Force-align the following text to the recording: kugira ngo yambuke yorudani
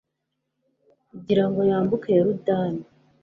kugira 1.09 1.43
ngo 1.47 1.59
yambuke 1.69 2.09
yorudani 2.17 2.83